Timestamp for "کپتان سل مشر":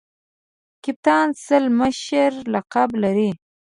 0.83-2.29